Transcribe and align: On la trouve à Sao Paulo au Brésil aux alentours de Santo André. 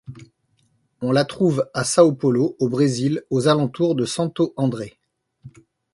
On 1.01 1.11
la 1.11 1.25
trouve 1.25 1.69
à 1.75 1.83
Sao 1.83 2.11
Paulo 2.11 2.55
au 2.57 2.69
Brésil 2.69 3.21
aux 3.29 3.47
alentours 3.47 3.93
de 3.93 4.05
Santo 4.05 4.51
André. 4.57 4.97